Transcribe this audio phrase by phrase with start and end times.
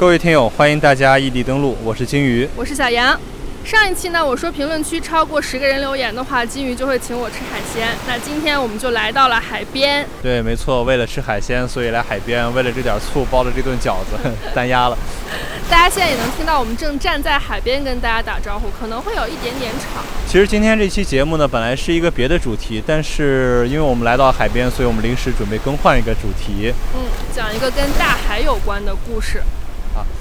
[0.00, 3.20] 各位听友，欢迎大家异地登录，我是金鱼，我是小杨。
[3.62, 7.86] 上一期呢，我说评论区超过十个人留言的话，金鱼就会请我吃海鲜。
[8.08, 10.06] 那今天我们就来到了海边。
[10.22, 14.16] 对，没错，为了吃海鲜，所以来海边，为了这点醋包了这顿饺子，
[14.56, 14.96] 单压了。
[15.68, 20.00] 大家现在也能听到，我们正站在海边跟大家打招呼，可能会有一点点吵。
[20.26, 26.72] 其实今天这期节目呢，本来是一个别的主题，但是因为我们来到海边，所以我们临时准备更换一个主题。
[26.94, 27.02] 嗯，
[27.36, 29.42] 讲一个跟大海有关的故事。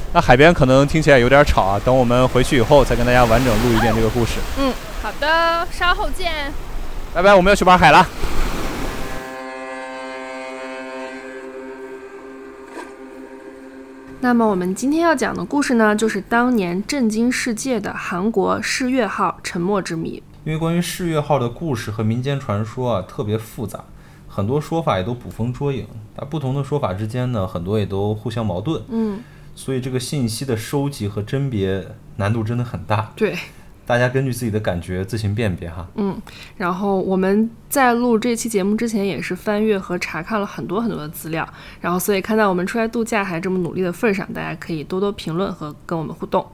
[0.10, 4.40] 啊，那海边可能听起来有点吵啊，等我们回去以后再跟大家完整录一遍这个故事。
[4.58, 6.52] 嗯，好的，稍后见。
[7.14, 8.08] 拜拜，我们要去玩海了。
[14.22, 20.22] 那么我们今天要讲的故事呢，就是当年震惊世界的韩国世越号沉没之谜。
[20.44, 23.80] 因为关于世越号的故事和民间传说啊，特别复杂，
[24.28, 25.88] 很多说法也都捕风捉影。
[26.16, 28.82] 但不同的说法之间呢，很多也都互相矛盾。
[28.90, 29.22] 嗯，
[29.60, 33.12] 所以这个信息的收集和甄别难度真的很大。
[33.18, 33.38] 对。
[33.86, 35.86] 大家根据自己的感觉自行辨别哈。
[35.96, 36.16] 嗯，
[36.56, 41.46] 然后我们在录这期节目之前，也是翻阅和查看了很多很多的资料，
[41.82, 46.46] 然后所以看到我们出来度假还这么努力的份上，大家可以多多评论和跟我们互动。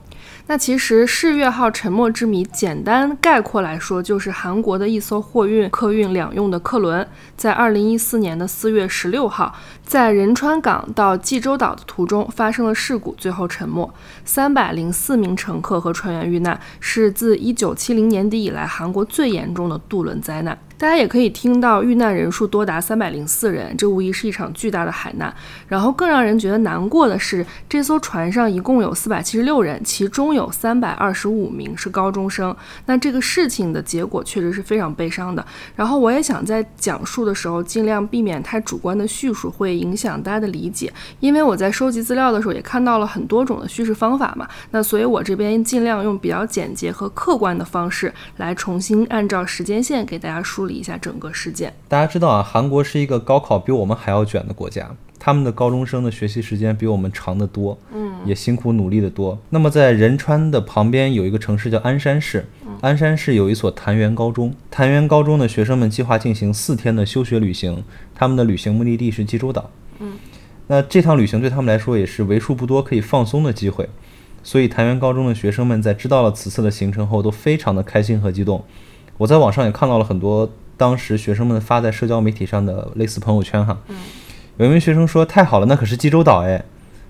[0.48, 9.54] 那其实世越号沉没之谜，简单概括来说，就是韩国的一艘货运、客运两用的客轮，在二零一四年的四月十六号，
[9.84, 13.90] 在仁川港到济州岛的途中发生了事故，最后沉没，
[14.24, 20.56] 三百零四名乘客和船员遇难，是自一九七零年底以来韩国最严重的渡轮灾难。
[20.78, 25.34] 大家也可以听到，遇难人数多达三百零四人，这无疑是一场巨大的海难。
[25.66, 32.54] 然后更让人觉得难过的是，这艘船上一共有四百七十六人，其中有三百二十五名是高中生。
[32.84, 35.44] 那这个事情的结果确实是非常悲伤的。
[35.74, 40.92] 然后我也想在讲述的时候尽量避免太主观的叙述，会影响大家的理解。
[41.20, 50.65] 因为我在收集资料的时候也看到了很多种的叙事方法嘛，那所以我这边尽量用比较简洁和客观的方式来重新按照时间线给大家梳。
[50.66, 51.72] 理一下整个事件。
[51.88, 59.38] 大家知道啊，韩国是一个高考比我们还要卷的国家，他们的高中生的学习时间比我们长得多，嗯，也辛苦努力的多。
[59.50, 62.46] 那么在仁川的旁边有一个城市叫鞍山市，
[62.82, 67.82] 鞍山市有一所潭元高中，潭元高中的学生们计划进行四天的休学旅行，
[68.14, 70.18] 他们的旅行目的地是济州岛，嗯，
[70.66, 73.88] 那这趟旅行对他们来说也是为数不多可以放松的机会，
[74.42, 78.62] 所以潭元高中的学生们在知道了此次的行程后都非常的开心和激动。
[79.18, 80.50] 我在网上也看到了很多。
[80.78, 83.78] 当时学生们发在社交媒体上的类似朋友圈哈，
[84.58, 86.66] 有一名学生说：“太好了，那可是济州岛哎。”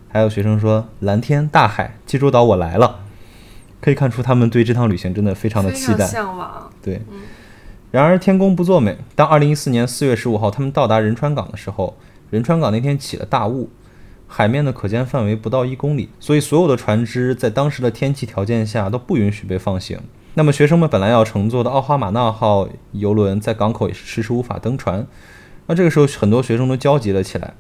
[0.09, 3.01] 还有学生说：“蓝天大海，济州岛我来了。”
[3.83, 6.71] 可以看出他们对这趟旅行真的非常的期待，向往。
[6.81, 7.03] 对，
[7.91, 11.97] 然而天公不作美，当二零一四年四月十五号他们到达仁川港的时候，
[12.31, 13.69] 仁川港那天起了大雾，
[14.29, 19.99] 海面的可见范围不到一公里，所以所有的船只在当时的天气条件下都不允许被放行。
[20.39, 25.07] 那么学生们本来要乘坐的奥哈马纳号游轮在港口也是迟迟无法登船。
[25.67, 27.55] 那这个时候很多学生都焦急了起来。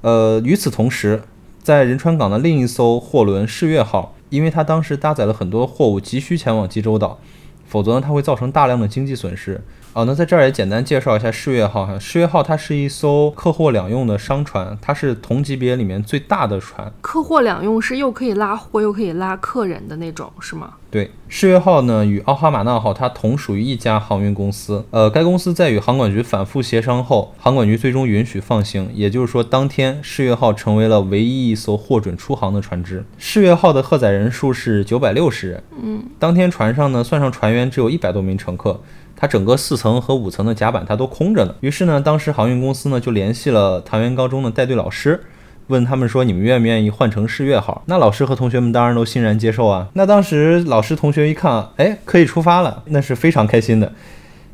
[0.00, 1.22] 呃，与此同时，
[1.62, 7.20] 在仁川港的另一艘货轮世越号，因为它当时搭载了很多货物，急需前往济州岛，
[7.64, 9.62] 否则呢它会造成大量的经济损失。
[9.96, 11.98] 哦，那在这儿也简单介绍一下世越号哈。
[11.98, 16.92] 世越号它是一艘客货两用的商船，它是同级别里面最大的船。
[17.00, 20.74] 客货两用是又可以拉货又可以拉客人的那种，是吗？
[20.90, 24.84] 对，世越号呢与奥哈马纳号它同属于一家航运公司。
[24.90, 28.90] 呃，该公司在与航管局反复协商后，航管局最终允许放行。
[28.92, 33.02] 也就是说，当天世越号成为了唯一一艘获准出航的船只。
[33.16, 35.62] 世越号的荷载人数是九百六十人。
[35.82, 38.78] 嗯，当天船上呢，算上船员，只有一百多名乘客。
[39.16, 41.54] 它整个四层和五层的甲板它都空着呢。
[41.60, 45.24] 于是呢，当时航运公司呢就联系了唐元高中的带队老师，
[45.68, 49.88] 问他们说：“你们愿不愿意换成世越号？”那老师和同学们当然都欣然接受啊。
[49.94, 53.92] 那当时老师同学一看，哎，可以出发了，那是非常开心的。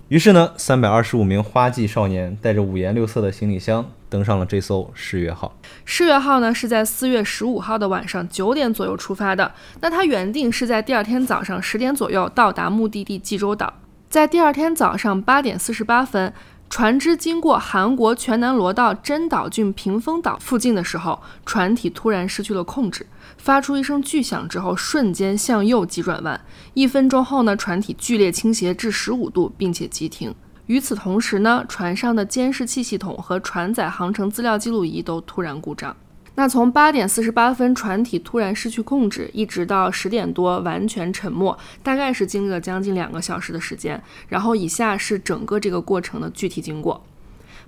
[0.09, 5.55] 于是呢，三百二十五名花季少年带着五颜六色的行李箱登上了这艘世越号。
[5.85, 9.53] 世越号呢是在四月十五号的晚上九点左右出发的。
[9.81, 13.73] 那它原定是在第二天早上十点左右到达目的地济州岛。
[14.13, 16.35] 在第二天早上八点四十八分，
[16.69, 23.07] 船只经过韩国全南罗道真岛郡屏风岛附近的时候，船体突然失去了控制，
[23.39, 26.39] 发出一声巨响之后，瞬间向右急转弯。
[26.75, 30.35] 一分钟后呢，船体剧烈倾斜至十五度，并且急停。
[30.67, 35.97] 与此同时呢，船上的监视器系统和船载航程资料记录仪都突然故障。
[36.35, 44.03] 那从八点四十八分船体突然失去控制，一直到十点多完全沉没，大概是经历了将近两个小时的时间。
[44.29, 47.05] 然后以下是整个这个过程的具体经过：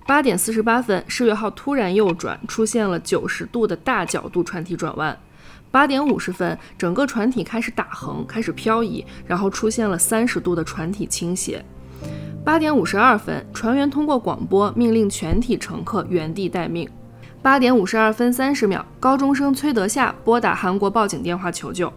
[0.07, 5.19] 八点四十八分，世越号突然右转，出现了九十度的大角度船体转弯。
[5.71, 11.63] 八点五十分，整个船体开始打横，开始漂移，然后出现了三十度的船体倾斜。
[12.43, 16.89] 八点五十二分，船员通过广播命令全体乘客原地待命。
[17.44, 21.93] 八点五十二分三十秒，高中生崔德夏拨打韩国报警电话求救。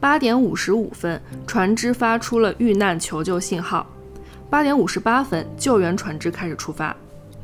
[0.00, 3.86] 八点五十五分，船只发出了遇难求救信号。
[4.50, 6.96] 八点五十八分，救援船只开始出发。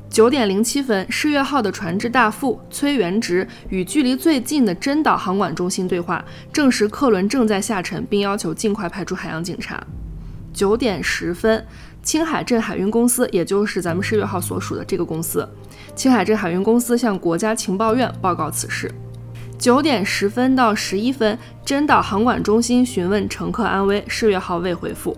[0.09, 9.81] 九点零七分，世越号的船只大副崔元直与距离最近的真岛航管中心对话，证实客轮正在下沉，并要求尽快派出海洋警察。
[10.53, 11.65] 九点十分，
[12.03, 15.49] 青海镇海运公司，也就是咱们世越号所属的这个公司，
[16.01, 18.91] 青海镇海运公司向国家情报院报告此事。
[19.59, 25.15] 九点十分到十一分，真岛航管中心询问乘客安危，世越号未回复。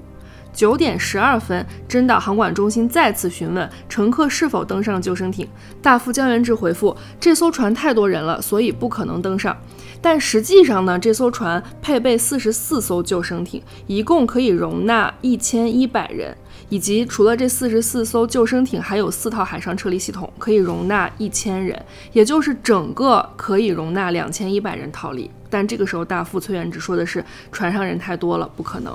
[0.52, 5.46] 九点十二分，真岛航管中心再次询问乘客是否登上救生艇，
[5.80, 9.56] 大副江元志回复：这艘船太多人了，所以不可能登上。
[10.02, 16.36] 但实际上呢，这艘船配备四十四艘救生艇，一共可以容纳一千一百人，
[16.68, 21.80] 以及除了这四十四艘救生艇，还有四套海上撤离系统，可以容纳一千人，
[22.12, 25.30] 也就是整个可以容纳两千一百人逃离。
[25.48, 28.92] 但这个时候，大副崔元直说的是船上人太多了，不可能。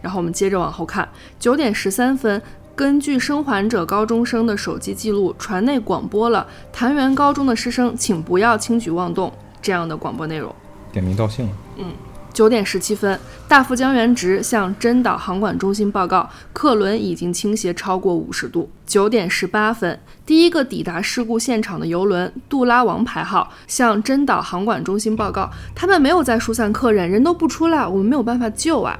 [0.00, 1.08] 然后我们接着往后看，
[1.40, 2.40] 九点十三分，
[2.76, 10.54] 根据生还者高中生的手机记录，船内广播了潭元高中的师生，请不要轻举妄动这样的广播内容。
[10.92, 11.52] 点名道姓了。
[11.76, 11.86] 嗯，
[12.32, 13.18] 九点十七分，
[13.48, 18.70] 大副江原直向真岛航管中心报告，客轮已经倾斜超过五十度。
[18.86, 28.98] 九点十八分，第一个抵达事故现场的游轮杜拉王牌号向真岛航管中心报告，他们没有在疏散客人，人都不出来，我们没有办法救啊。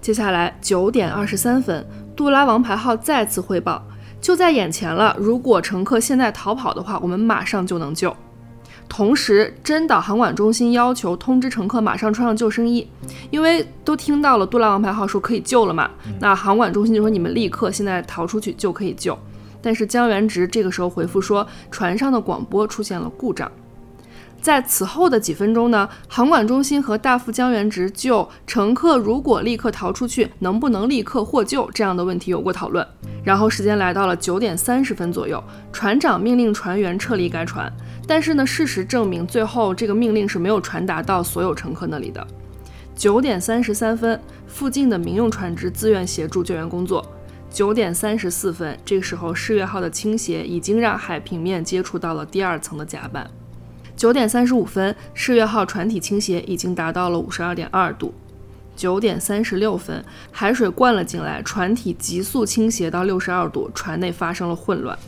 [0.00, 1.84] 接下来九点二十三分，
[2.14, 3.82] 杜拉王牌号再次汇报，
[4.20, 5.16] 就在眼前了。
[5.18, 8.14] 如果乘客现在逃跑的话，我们马上就能救。
[8.88, 12.88] 同时，真岛航管中心要求通知乘客马上穿上救生衣，
[13.30, 15.90] 因为都听到了杜拉王牌号说可以救了嘛。
[16.20, 19.18] 那航管中心就说你们立刻现在逃出去就可以救。
[19.60, 23.50] 但是江原直这个时候回复说，船上的广播出现了故障。
[24.40, 32.86] 在此后的几分钟呢，航管中心和大副江原直就乘客如果立刻逃出去，能不能立刻获救这样的问题有过讨论。
[33.24, 35.42] 然后时间来到了九点三十分左右，
[35.72, 37.72] 船长命令船员撤离该船。
[38.06, 42.24] 但是呢，事实证明最后这个命令是没有传达到所有乘客那里的。
[42.94, 47.04] 九点三十三分，附近的民用船只自愿协助救援工作。
[47.50, 53.28] 九点三十四分，这个时候世越号的倾斜已经让海平面接触到了第二层的甲板。
[53.96, 58.14] 九点三十五分，世越号船体倾斜已经达到了五十二点二度。
[58.76, 64.98] 九点三十六分，海水灌了进来，船体急速倾斜到六十二度，船内发生了混乱。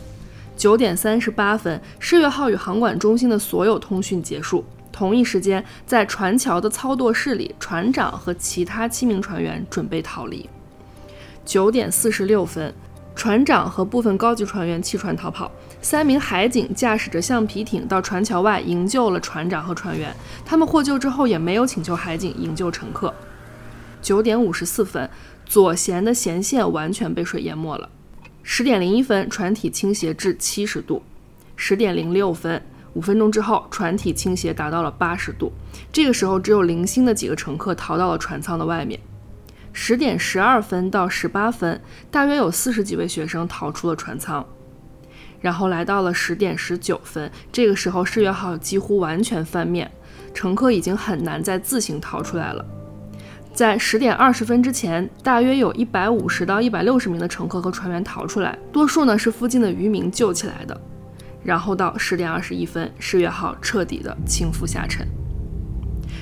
[0.59, 4.65] 九点三十八分，世越号与航管中心的所有通讯结束。
[4.91, 10.49] 同一时间，在船桥的操舵室里，船长和其他七名船员准备逃离。
[11.45, 12.73] 九点四十六分。
[13.15, 15.49] 船长和部分高级船员弃船逃跑，
[15.81, 20.13] 三名海警驾驶着橡皮艇到船桥外营救了船长和船员。
[20.45, 23.13] 他们获救之后也没有请求海警营救乘客。
[24.01, 25.09] 九点五十四分，
[25.45, 27.89] 左舷的舷线完全被水淹没了。
[28.51, 31.03] 十点零一分，船体倾斜至七十度。
[31.55, 32.59] 十点零六分，
[32.93, 35.53] 五分钟之后，船体倾斜达到了八十度。
[35.93, 38.99] 这个时候，只有零星的几个乘客逃到了船舱的外面。
[39.71, 41.79] 十点十二分到十八分，
[42.09, 44.43] 大约有四十几位学生逃出了船舱。
[45.39, 49.91] 然后来到了十点十九分，这个时候世越号几乎完全翻面，
[50.33, 52.65] 乘客已经很难再自行逃出来了。
[53.59, 60.79] 在十点二十分之前，大约有一百五十到一百六十名的乘客和船员逃出来，多数呢是附近的渔民救起来的。
[61.43, 65.05] 然后到十点二十一分，世越号彻底的倾覆下沉。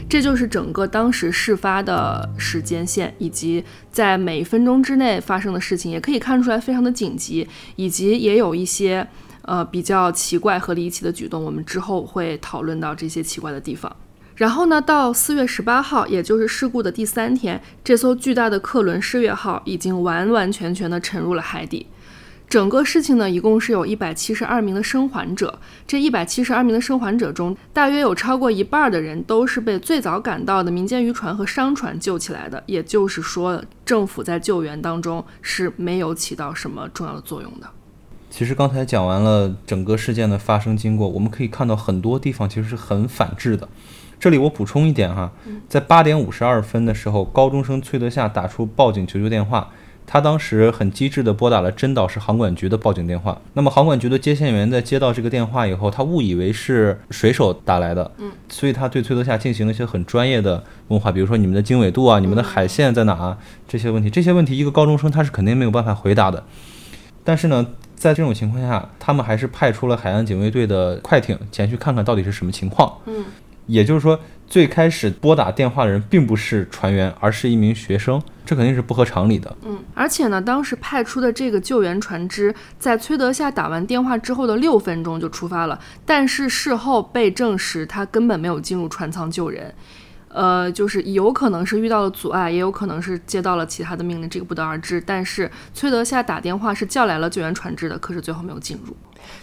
[0.09, 9.07] 这就是整个当时事发的时间线，以及在每分钟之内发生的事情，也可以看出来非常的紧急，以及也有一些
[9.43, 11.45] 呃比较奇怪和离奇的举动。
[11.45, 13.95] 我们之后会讨论到这些奇怪的地方。
[14.37, 21.87] 然后呢，到四月十八号，也就是事故的第三天，这艘巨大的客轮世越号已经完完全全的沉入了海底。
[22.47, 25.59] 整个事情呢，一共是有一百七十二名的生还者。
[25.87, 32.63] 这一百七十二名的生还者中，大约有超过一半的人都是被最早赶到的民间渔船和商船救起来的。
[32.67, 37.67] 也就是说，政府在救援当中是没有起到什么重要的作用的。
[38.29, 43.67] 其实刚才讲完了整个事件的发生经过，我们可以看到很多地方其实是很反智的。
[44.19, 45.31] 这里我补充一点哈，
[45.69, 49.69] 在八点五十二分的时候，高中生崔德夏打出报警求救电话。
[50.09, 53.37] 他当时很机智地拨打了真岛市航管局的报警电话。
[53.55, 64.09] 那么航管局的接线员在接到这个电话以后，他误以为是水手打来的，嗯，所以他对崔德夏进行了一些很专业的问话，比如说你们的经纬度啊，你们的海线在哪啊这些问题。
[64.09, 66.41] 这些问题一个高中生他是肯定没有办法回答的。
[67.25, 72.97] 但是呢，在这种情况下，他们还是派出了海岸警卫队的快艇前去看看到底是什么情况。
[73.07, 73.25] 嗯，
[73.67, 79.55] 也就是说，最开始拨打电话的人并不是船员，而是一名学生，这肯定是不合常理的。
[79.63, 89.73] 嗯，而且呢，当时派出的这个救援船只在崔德夏打完电话之后的六分钟就出发了，但是事后被证实他根本没有进入船舱救人。
[90.29, 95.01] 呃，就是有可能是遇到了阻碍，也有可能是接到了其他的命令，这个不得而知。
[95.01, 98.95] 但是崔德夏打电话是叫来了救援船只的，可是最后没有进入。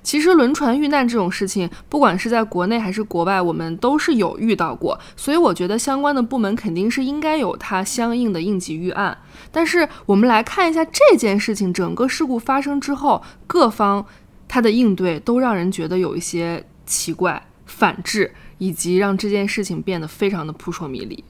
[0.03, 9.17] 其实轮船遇难这种事情，不管是在国内还是国外，我们都是有遇到过，所以我觉得相关的部门肯定是应该有它相应的应急预案。
[9.51, 14.05] 但是我们来看一下这件事情，整个事故发生之后，各方
[14.47, 18.33] 它的应对都让人觉得有一些奇怪、反制。
[18.59, 21.23] 以及让这件事情变得非常的扑朔迷离。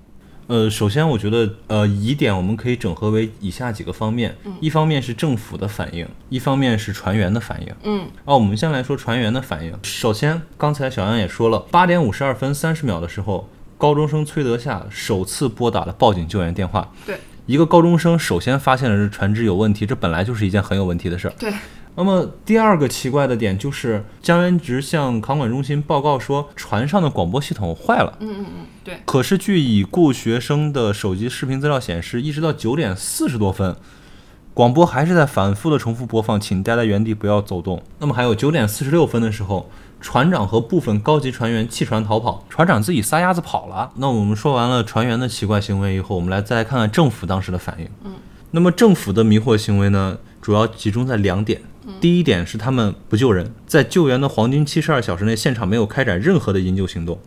[0.46, 7.74] 呃，首先我觉得，呃，疑点我们可以整合为以下几个方面，一方面是政府的反应，一方面是船员的反应。
[7.84, 9.72] 嗯，哦，我们先来说船员的反应。
[9.82, 13.48] 首先，刚才小杨也说了，八点五十二分三十秒的时候，
[13.78, 16.92] 高中生崔德夏首次拨打了报警救援电话。
[17.06, 21.34] 对，一个高中生首先发现了这船只有问题，这本来就是一件很有问题的事儿。
[21.38, 21.52] 对。
[21.96, 28.16] 那么第二个奇怪的点就是江原直向航管中心报告说，船上的广播系统坏了。
[28.18, 28.98] 嗯嗯嗯，对。
[29.04, 33.76] 可是据已故学生的手机视频资料显示，一直到九点四十多分，
[34.52, 37.80] 广播还是在反复的重复播放，请待在原地不要走动。
[38.00, 39.70] 那么还有九点四十六分的时候，
[40.00, 43.92] 船长和部分高级船员弃船逃跑，船长自己撒丫子跑了。
[43.96, 47.88] 那我们说完了船员的奇怪行为以后，我们来再来看看政府当时的反应。
[48.04, 48.14] 嗯。
[48.50, 51.60] 那么政府的迷惑行为呢，主要集中在两点。
[52.00, 57.18] 第一点是他们不救人，在救援的黄金七十二小时内，现场没有开展任何的营救行动。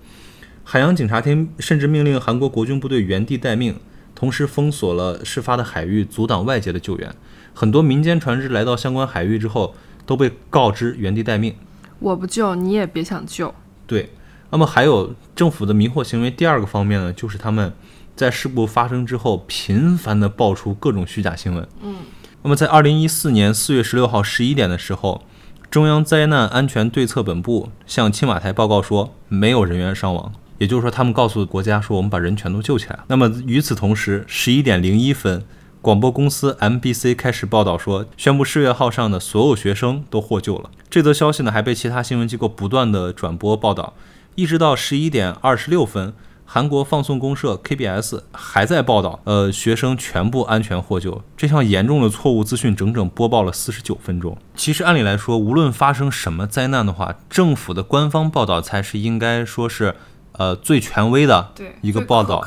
[0.64, 3.76] 海洋警察厅甚至命令韩国国军部队原地待命，
[4.14, 7.14] 同时封锁了事发的海域，阻挡外界的救援。
[7.54, 9.74] 很多民间船只来到相关海域之后，
[10.06, 11.56] 都被告知原地待命。
[12.00, 13.54] 我不救，你也别想救。
[13.86, 14.10] 对。
[14.50, 17.74] 那么还有政府的迷惑行为，第二个方面呢，就是他们
[18.16, 21.68] 在事故发生之后，频繁的爆出各种虚假新闻。
[21.82, 21.96] 嗯。
[22.44, 25.24] 那么，在二零一四年四月十六号十一点的时候，
[25.70, 30.32] 中央灾难安全对策本部向青瓦台报告说，没有人员伤亡。
[30.58, 33.00] 也就是说，他们告诉国家说，我们把人全都救起来。
[33.08, 35.44] 那么，与此同时，十一点零一分，
[35.82, 40.72] 广播公司 MBC 开始报道说，宣布世越号上的所有学生都获救了。
[40.90, 43.94] 这则消息呢，还被其他新闻机构不断的转播报道，
[44.36, 46.14] 一直到十一点二十六分。
[46.50, 51.22] 韩国放送公社 KBS 还在报道，呃，学生全部安全获救。
[51.36, 54.38] 这项严重的错误资讯整整播报了四十九分钟。
[54.56, 59.94] 其实按理来说，无论发生什么灾难的话，政府的官方报道才是应该说是，
[60.32, 61.52] 呃，最权威的
[61.82, 62.42] 一个报道，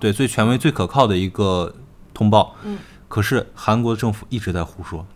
[0.00, 1.72] 对，最权威、最可靠的一个
[2.12, 2.56] 通报。
[2.64, 5.06] 嗯，可是韩国政府一直在胡说。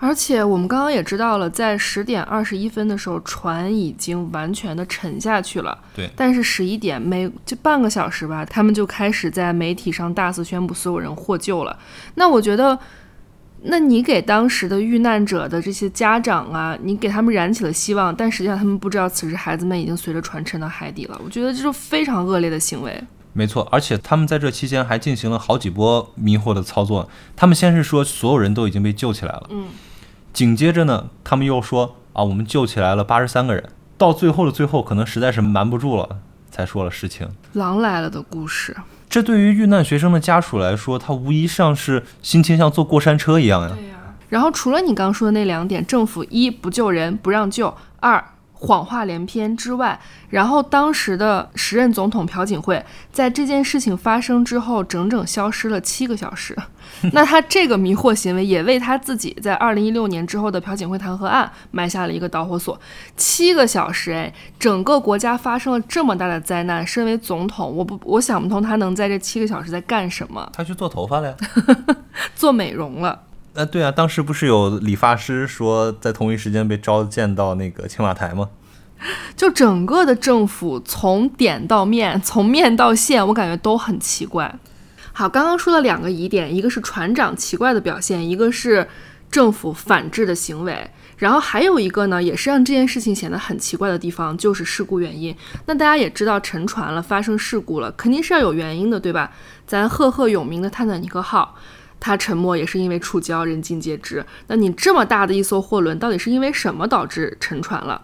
[0.00, 5.76] 而且我们刚刚也知道了，在十点二十一分的时候，船已经完全的沉下去了。
[5.94, 6.08] 对。
[6.14, 11.76] 但是十一点没就半个小时吧，他们就开始在媒体上大肆宣布所有人获救了。
[12.14, 12.78] 那我觉得，
[13.62, 21.20] 那你给当时的遇难者的这些家长啊，你给他们燃起了希望，但实际上他们不知道此时孩子们已经随着船沉到海底了。
[21.24, 23.02] 我觉得这是非常恶劣的行为。
[23.32, 27.10] 没错，而且他们在这期间还进行了好几波迷惑的操作。
[27.34, 29.46] 他们先是说所有人都已经被救起来了。
[29.50, 29.66] 嗯。
[30.38, 33.70] 紧接着呢，他们又说啊，我们救起来了八十三个人。
[33.96, 37.28] 到最后的最后，可能实在是瞒不住了，才说了实情。
[37.54, 38.76] 狼来了的故事，
[39.10, 43.72] 这对于遇难学生的家属来说，他无疑像是心情像坐过山车一样呀。
[43.74, 43.96] 对呀。
[44.28, 48.24] 然后除了你刚说的那两点，政府一不救人，不让救；二。
[48.60, 49.98] 谎话连篇之外，
[50.30, 56.56] 然后当时的时任总统朴槿惠在这件事情发生之后，整整消失了七个小时。
[57.12, 62.78] 那他这个迷惑行为，也为他自己在二零一六年之后的朴槿惠弹劾案埋下了一个导火索。
[63.16, 70.50] 七个小时，哎，整个国家发生了这么大的灾难，身为总统，我不，我想不通他能在这七个小时在干什么。
[70.54, 71.36] 他去做头发了呀，
[72.34, 73.20] 做美容了。
[73.58, 78.50] 呃，对啊，当时不是有理发师说在同一时间被召见到那个青瓦台吗？
[79.36, 84.56] 就整个的政府从点到面，从面到线，我感觉都很奇怪。
[85.12, 88.86] 好，刚刚说了两个疑点，一个是船长奇怪的表现，一个是
[89.28, 95.36] 政府反制的行为，然后还有一个呢，也是让这件事情显得很奇怪的地方，就是事故原因。
[95.66, 99.32] 那大家也知道，沉船了，发生事故了，肯定是要有原因的，对吧？
[99.66, 101.56] 咱赫赫有名的泰坦尼克号。
[102.00, 104.24] 他沉没也是因为触礁，人尽皆知。
[104.46, 108.02] 那你这么大的一艘货轮，到底是因为什么导致沉船了？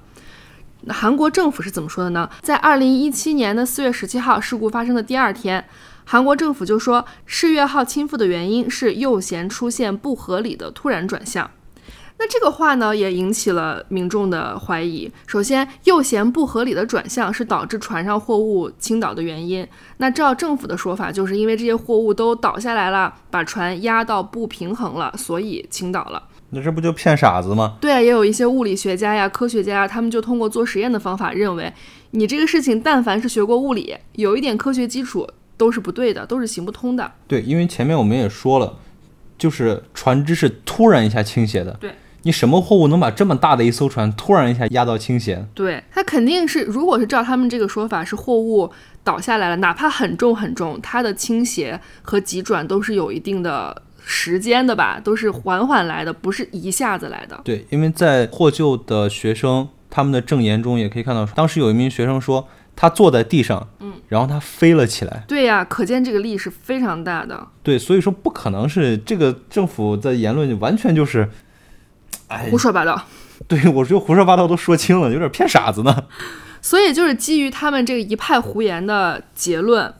[0.82, 2.28] 那韩国政府是怎么说的呢？
[2.42, 5.66] 在二零一七年的四月十七号，事故发生的第二天，
[6.04, 11.50] 韩国政府就说，世越号倾覆的原因是右舷出现不合理的突然转向。
[12.16, 15.10] 那这个话呢，也引起了民众的怀疑。
[15.26, 19.66] 首先，右舷不合理的转向是导致船上货物倾倒的原因。
[19.98, 26.22] 那照政府的说法，就是因为这些货物都倒下来了，把船压到不平衡了，所以倾倒了。
[26.50, 27.76] 那这不就骗傻子吗？
[27.80, 31.70] 对啊，也有一些物理学家呀、科学家呀，他们就通过做实验的方法认为，
[32.12, 37.10] 你这个事情，但凡是学过物理，有一点科学基础，都是不对的，都是行不通的。
[37.26, 38.78] 对，因为前面我们也说了，
[39.36, 41.72] 就是船只是突然一下倾斜的。
[41.80, 41.90] 对。
[42.24, 45.46] 你什么货物能把这么大的一艘船突然一下压到倾斜？
[45.54, 48.70] 对，它肯定是，如果是照他们这个说法，是货物
[49.02, 57.38] 倒下来了，哪怕很重很重，它的倾斜和急转都是有一定的时间的吧，都是缓缓来的，不是一下子来的。
[57.44, 65.24] 对，因为在获救的学生他们的证言中也可以看到，当时有一名学生说他坐在地上，嗯，然后他飞了起来。
[65.28, 67.46] 对呀，可见这个力是非常大的。
[67.62, 71.28] 对，所以说不可能是这个政府的言论完全就是。
[72.28, 73.04] 哎，胡说八道！
[73.46, 76.04] 对我就胡说八道都说清了，有点骗傻子呢。
[76.62, 79.92] 所以就是基于他们这个一派胡言的结论，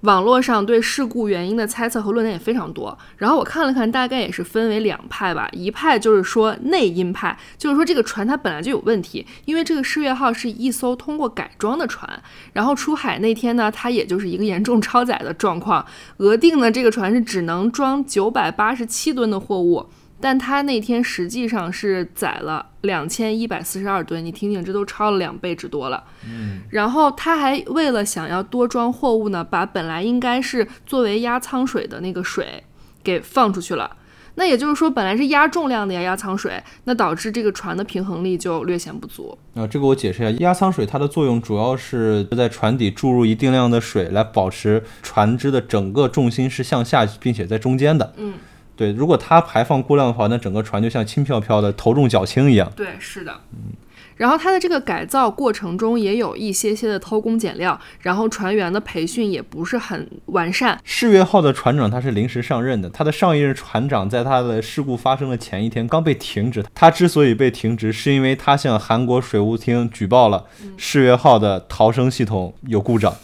[0.00, 2.98] 网络上对事故原因的猜测和论点也非常多。
[3.18, 5.48] 然后我看了看，大概也是分为两派吧。
[5.52, 12.20] 一派就是说内因派，就是说这个船它本来就有问题，因为这个世越号是一艘通过改装的船，
[12.54, 15.86] 然后出海那天呢，它也就是一个严重超载的状况。
[16.16, 19.86] 额定的这个船是只能装九百八十七吨的货物。
[20.20, 26.04] 但他那天实际上是载了两千一百四十二吨，你听听，这都超了两倍之多了。
[26.26, 32.62] 嗯，然后他还为了想要多装货物呢，把本来应该是作为压舱水的那个水
[33.02, 33.96] 给放出去了。
[34.36, 39.36] 那也就是说，本来是压重量的呀，压舱水，那导致这个船的平衡力就略显不足。
[39.54, 48.14] 啊，这个我解释一下，压舱水它的作用主要是在船底注入一定量的水，来保持船只的整个重心是向下，并且在中间的。
[48.16, 48.34] 嗯。
[48.80, 52.72] 对，如果它排放过量的话，那整个船就像轻飘飘的，头重脚轻一样。
[52.74, 53.30] 对，是的。
[53.52, 53.74] 嗯，
[54.16, 60.80] 然后它的这个改造过程中也有一些些的偷工减料，然后船员的培训也不是很完善。
[60.82, 66.64] 世越号的船长他是临时上任的，他的上一任船长在他的事故发生的前一天刚被停职。
[66.74, 70.46] 他之所以被停职，是因为他向韩国水务厅举报了
[70.78, 73.14] 世越号的逃生系统有故障。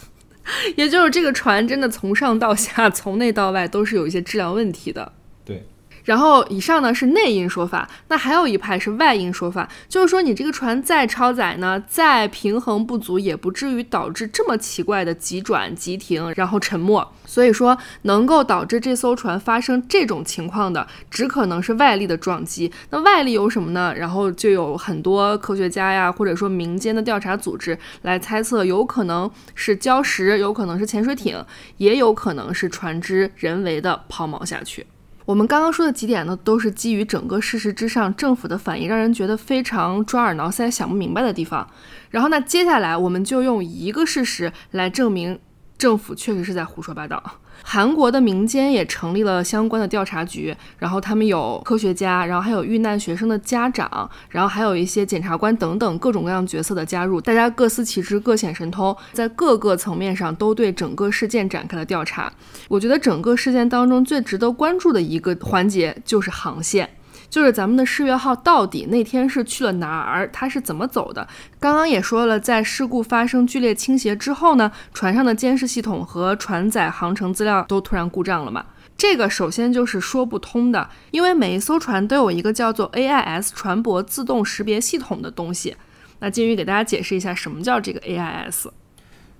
[0.76, 5.12] 也就是这个船真的从上到下，从内到外都是有一些质量问题的。
[5.46, 5.64] 对
[6.04, 17.12] 然后以上呢是内因说法，那还有一派是外因说法，就是说你这个船再超载呢，再平衡不足，也不至于导致这么奇怪的急转急停，然后沉没。
[17.24, 22.70] 所以说能够导致这艘船发生这种情况的，只可能是外力的撞击。
[22.90, 23.92] 那外力有什么呢？
[23.96, 31.44] 然后就有很多科学家呀，或者说民间的调查组织来猜测，有可能是礁石，有可能是潜水艇，
[31.78, 34.86] 也有可能是船只人为的抛锚下去。
[35.26, 41.68] 我们刚刚说的几点呢，都是基于整个事实之上，政府的反应让人觉得非常抓耳挠腮、想不明白的地方。
[42.10, 45.40] 然后呢，接下来我们就用一个事实来证明
[45.76, 47.40] 政府确实是在胡说八道。
[47.62, 62.32] 韩国的民间也成立了相关的调查局，然后他们有科学家，然后还有遇难学生的家长，然后还有一些检察官等等各种各样角色的加入，大家各司其职，各显神通，在各个层面上都对整个事件展开了调查。
[62.68, 66.88] 我觉得整个事件当中最值得关注的一个环节就是航线。
[67.28, 70.28] 就是咱们的世越号到底那天是去了哪儿？
[70.32, 71.26] 它是怎么走的？
[71.60, 78.64] 刚刚也说了，在事故发生剧烈倾斜之后呢，船上的监视系统和船载航程资料都突然故障了嘛？
[78.96, 85.76] 这个首先就是说不通的，因为每一艘船都有一个叫做 AIS 船舶自动识别系统的东西。
[86.20, 88.68] 那金鱼给大家解释一下，什么叫这个 AIS？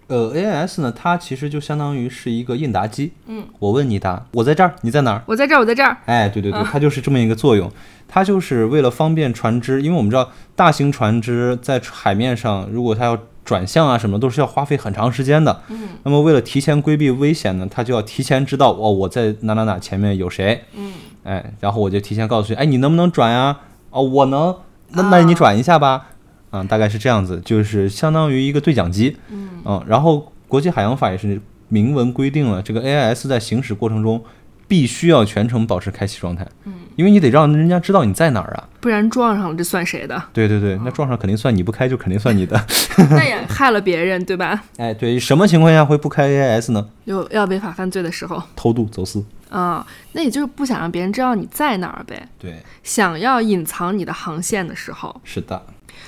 [0.08, 3.12] 呃，AIS 呢，它其实就相当于是一个应答机。
[3.26, 5.22] 嗯，我问你答，我在这儿，你在哪儿？
[5.26, 5.96] 我在这儿，我在这儿。
[6.06, 7.70] 哎，对对对，它就是这么一个作用。
[8.06, 15.62] 它就是为了方便船只，因为我们知道大型船只在海面上，如果它要转向啊什么，都是要花费很长时间的。
[15.70, 20.62] 嗯，那么为了提前规避危险呢，它就要提前知道哦，我在哪哪哪前面有谁。
[20.76, 20.92] 嗯，
[21.24, 23.58] 哎，然后我就提前告诉你，哎，你能不能转呀？
[23.90, 24.54] 哦，我能，
[24.90, 26.10] 那那你转一下吧。
[26.56, 29.16] 嗯，大概是这样子，就是相当于一个对讲机。
[29.28, 30.32] 嗯，嗯，然后。
[30.48, 34.22] 国际海洋法也是明文规定了，这个 AIS 在行驶过程中
[34.68, 38.68] 必须要全程保持开启状态，嗯，因为你得让人家知道你在哪儿啊。
[38.80, 40.22] 不然撞上了，这算谁的？
[40.32, 42.64] 对对对，那撞上肯定算你不开，就肯定算你的。
[43.10, 44.62] 那也害了别人，对吧？
[44.76, 46.88] 哎，对，什么情况下会不开 AIS 呢？
[47.06, 49.24] 有要违法犯罪的时候，偷渡、走私。
[49.50, 55.60] 啊、那也就是不想让别人知道你在哪儿呗，对，想要隐藏你的航线的时候，是的。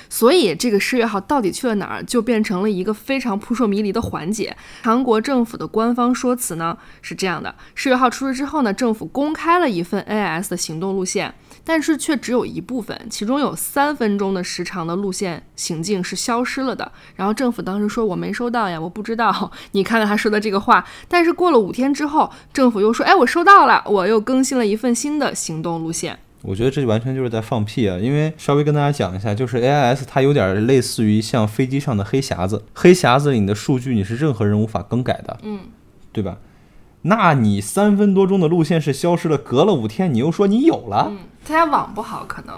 [0.09, 4.57] 所以这个失月号到底去了哪儿，就变成了一个非常扑朔迷离的环节。
[4.81, 16.91] 韩国政府的官方说辞呢是这样的：世越号出事之后呢，政府公开了一份 AS 的行动路线，但是却只有一部分，其中有三分钟的时长的路线行径是消失了的。
[17.15, 19.51] 然后政府当时说我没收到呀，我不知道。
[19.71, 26.17] 你看看他说的这个话，但是过了五天之后，政府又说，哎，我收到了，我又更新了一份新的行动路线。
[26.41, 27.97] 我觉得这完全就是在放屁啊！
[27.97, 35.59] 因为稍微跟大家讲一下，就是 AIS 它有点类似于像飞机上的黑匣子，黑匣子里你的数据你是任何人无法更改的，嗯，
[36.13, 36.37] 对吧？
[37.01, 42.55] 那你三分多钟的路线是消失了，隔了五天你又说你有了，嗯，他家网不好可能。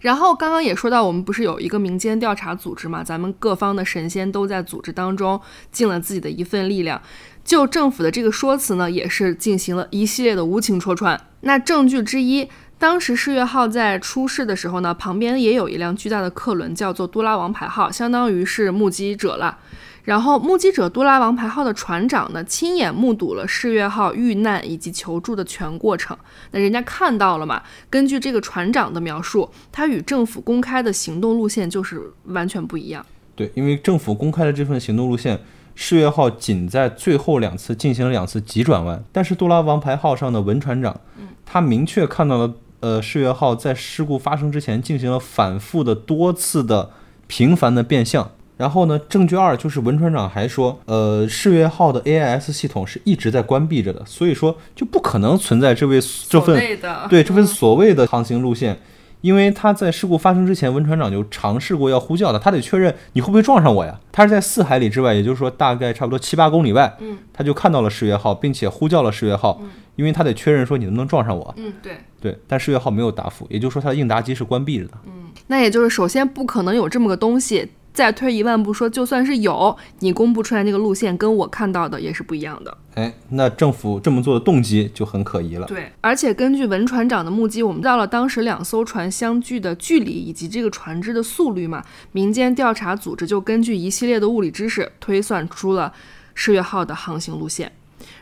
[0.00, 3.04] 然后刚刚也说到，我们不是有一个民间调查组织嘛？
[3.04, 5.38] 咱们各方的神仙都在组织当中
[5.70, 7.00] 尽了自己的一份力量。
[7.44, 11.20] 就政府的这个说辞呢，也是进行了一系列的无情戳穿。
[11.42, 12.48] 那证据之一。
[12.78, 19.58] 当时世越号在出事的时候呢，旁边也有一辆巨大的客轮，叫做多拉王牌号，相当于是目击者了。
[20.04, 26.16] 然后目击者多拉王牌号的船长呢，亲眼目睹了世越号遇难以及求助的全过程。
[26.52, 27.60] 那人家看到了嘛？
[27.90, 33.04] 根据这个船长的描述，他与政府公开的行动路线就是完全不一样。
[33.34, 35.38] 对，因为政府公开的这份行动路线，
[35.74, 40.98] 世越号仅在最后两次进行了两次急转弯，但是多拉王牌号上的文船长，
[41.44, 42.54] 他明确看到了。
[42.80, 46.90] 呃，世越号在事故发生之前进行了反复的多次的
[47.26, 48.30] 频繁的变向。
[48.56, 56.60] 然后呢，证据二就是文船长还说，呃，世越号的 AIS 系统是一直在关闭着的，所以说就不可能存在这位这份
[57.08, 58.80] 对这份所谓的航行路线，
[59.20, 63.98] 因为他在事故发生之前，文船长就尝试过要呼叫他，他得确认你会不会撞上我呀？
[64.12, 69.60] 他是在四海里之外，也就是说大概差不多七八公里外，嗯，他就看到了世越号，并且呼叫了世越号。
[69.96, 95.92] 因为他得确认说你能不能撞上我，嗯，对，对，但世越号没有答复，也就是说他的应答机是关闭着的，嗯，那也就是首先不可能有这么个东西，再推一万步说，就算是有，你公布出来那个路线跟我看到的也是不一样的，哎，那政府这么做的动机就很可疑了，对，而且根据文船长的目击，我们到了当时两艘船相距的距离以及这个船只的速率嘛，民间调查组织就根据一系列的物理知识推算出了
[96.36, 97.72] 世越号的航行路线。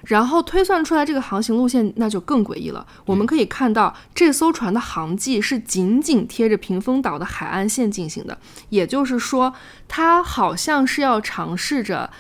[0.04, 2.86] 然后推算出来这个航行路线，那就更诡异了。
[3.04, 9.52] 我们可以看到，这艘船的航迹是紧紧贴着屏风岛的海岸线进行的，也就是说，
[9.88, 12.10] 它好像是要尝试着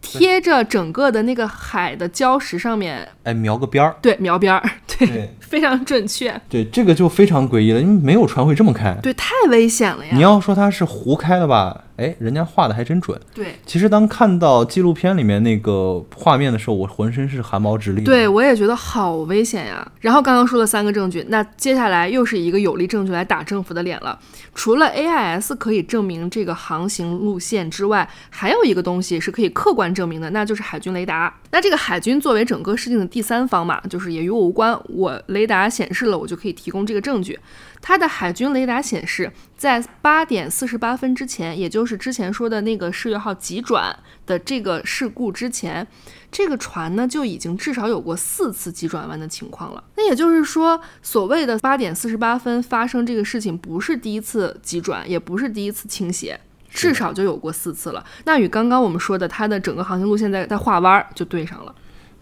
[0.00, 3.96] 贴着整个的那个海的礁石上面，哎，描个边儿。
[4.02, 6.40] 对，描边儿， 对，非常准确。
[6.48, 8.92] 对，这个就非常诡异了，因为没有船会这么开。
[9.02, 10.12] 对，太危险了呀！
[10.14, 11.84] 你要说它是胡开的吧？
[11.96, 13.20] 哎，人家画的还真准。
[13.34, 18.02] 对，其实当看到纪录片里面那个画面的时候，我浑身是汗毛直立。
[18.02, 19.86] 对，我也觉得好危险呀。
[20.00, 24.18] 然后刚刚说了三个证据，那接下来又是一个有力证据来打政府的脸了。
[24.54, 31.34] 除了 AIS 可以证明这个航行路线之外，还有一个东西是可以客观证明的，那就是海军雷达。
[31.52, 37.38] 那这个海军作为整个事情的第三方嘛，就是也与我无关，我雷达显示了，我就可以提供这个证据。
[37.82, 45.86] 它的海军雷达显示，在八点四十八分之前，也就是之前说的那个世越号急转的这个事故之前，
[46.30, 49.84] 这个船呢就已经至少有过四次急转弯的情况了。
[49.96, 56.40] 那也就是说，所谓的八点四十八分发生这个事情，不是第一次急转，也不是第一次倾斜，
[56.72, 58.04] 至少就有过四次了。
[58.24, 61.74] 那与刚刚我们说的它的整个航行路线在在画弯就对上了。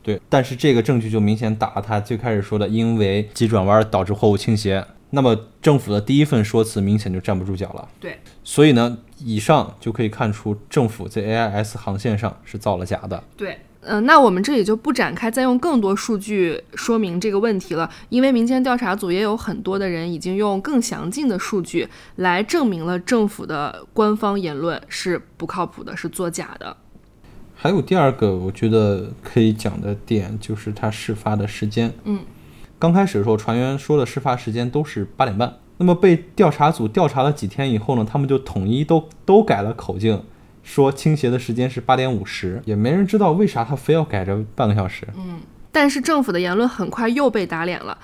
[0.02, 4.84] 对，但是这个证据就明显打了他最开始说的，因为急转弯导致货物倾斜。
[5.10, 7.88] 那么政府的第一份说辞明显就站不住脚了。
[7.98, 13.22] 对，所以呢，以上就可以看出政府在 AIS 航线上是造了假的。
[13.36, 26.76] 对，嗯，那我们这里就不展开再用更多数据说明这个问题了，因为民间调查组也有很多的人已经用更详尽的数据来证明了政府的官方言论是不靠谱的，是作假的。
[27.54, 31.92] 还有第二个，我觉得可以讲的点就是它事发的时间。
[32.04, 32.20] 嗯。
[32.78, 35.54] 刚开始的时候，船员说的事发时间都是八点半。
[35.76, 40.22] 那么被调查组调查了几天以后呢，他们就统一都都改了口径，
[40.62, 42.60] 说倾斜的时间是八点五十。
[42.64, 45.06] 也没人知道为啥他非要改这半个小时。
[45.16, 45.40] 嗯，
[45.72, 47.96] 但是政府的言论很快又被打脸了。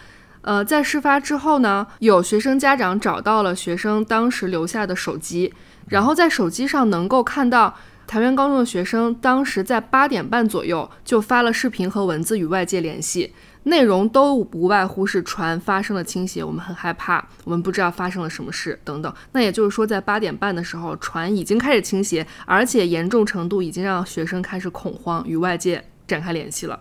[0.42, 5.52] 呃，在事发之后呢，有学生家长找到了学生当时留下的手机，
[5.88, 7.74] 然后在手机上能够看到
[8.06, 13.34] 台湾高中的学生当时在八点半左右就发了视频和文字与外界联系。
[13.66, 19.12] 内容都无外乎是船发生了倾斜，我们很害怕，我们不知道发生了什么事等等。
[19.32, 26.80] 那也就是说，在八点半的时候，船已经开始倾斜，而且严重程度已经让学生开始恐慌，与外界展开联系了。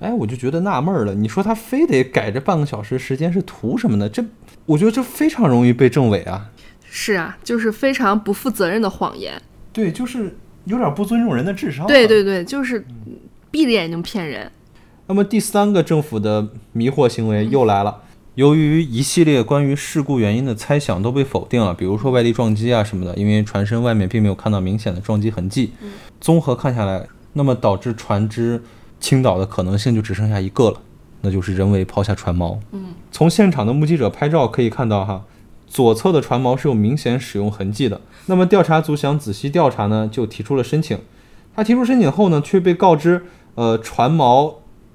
[0.00, 4.08] 哎，我就觉得纳闷儿了，你说他非得改这半个小时时间是图什么呢？
[4.08, 4.24] 这
[4.66, 6.50] 我觉得这非常容易被证伪啊。
[6.90, 9.40] 是啊，就是非常不负责任的谎言。
[9.72, 11.86] 对，就是有点不尊重人的智商。
[11.86, 12.84] 对对对，就是
[13.52, 14.50] 闭着眼睛骗人。
[15.08, 18.02] 那么第三个政府的迷惑行为又来了，
[18.34, 25.72] 由于一系列关于事故原因的猜想都被否定了，比如说外力撞击啊什么的，因为船身外面并没有看到明显的撞击痕迹。
[26.20, 28.62] 综合看下来，那么导致船只
[29.00, 30.82] 倾倒的可能性就只剩下一个了，
[31.22, 32.58] 那就是人为抛下船锚。
[32.72, 35.24] 嗯，从现场的目击者拍照可以看到，哈，
[35.66, 37.98] 左侧的船锚是有明显使用痕迹的。
[38.26, 40.98] 那么调查组想仔细调查呢，就提出了申请。
[41.56, 44.52] 他提出申请后呢，却被告知，呃，船锚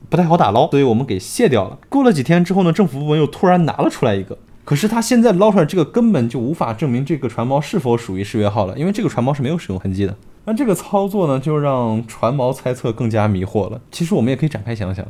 [0.09, 1.77] 不太好打捞，所以我们给卸掉了。
[1.89, 10.15] 过了几天之后呢，政府部门又突然拿了出来一个，可是他现在捞出来这个根本就无法证明这个船锚是否属于世越号了，因为这个船锚是没有使用痕迹的。
[10.45, 13.81] 那这个操作呢，就让船锚猜测更加迷惑了。
[13.91, 15.05] 其实我们也可以展开想想，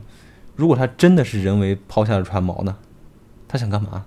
[0.56, 2.76] 如果他真的是人为抛下的船锚呢，
[3.48, 4.06] 他想干嘛？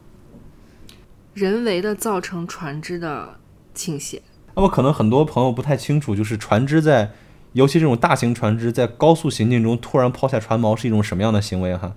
[1.35, 3.35] 人为的造成船只的
[3.75, 4.23] 倾斜。
[4.55, 7.11] 那么可能很多朋友不太清楚，就是船只在，
[7.57, 11.95] 尤其这种大型船只在高速行进中突然抛下船锚是一种什么样的行为哈？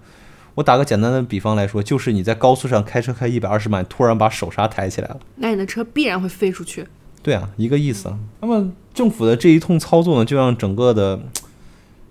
[0.55, 6.87] 我打个简单的比方来说，就是你在高速上开车开一百二十迈，突然把手刹抬起来了，那你的车必然会飞出去。
[7.21, 8.17] 对啊，一个意思啊。
[8.39, 11.19] 那么政府的这一通操作呢，就让整个的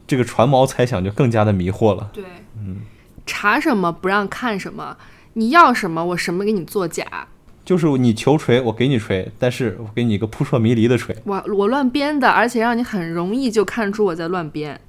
[0.06, 2.10] 这个船锚猜想就更加的迷惑了。
[2.12, 2.24] 对，
[2.58, 2.82] 嗯，
[3.24, 4.98] 查什么不让看什么，
[5.32, 7.28] 你要什么我什么给你作假。
[7.68, 11.14] 就是你求锤，我给你锤，但是我给你一个扑朔迷离的锤。
[11.24, 14.80] 我我乱编的，而且让你很容易就看出我在乱编。